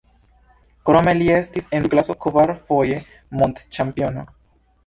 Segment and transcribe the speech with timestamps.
[0.89, 2.99] Krome li estis en tiu klaso kvar foje
[3.43, 4.29] mondĉampiono.